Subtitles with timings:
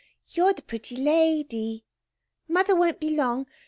[0.29, 1.85] You're the pretty lady.
[2.47, 3.45] Mother won't be long.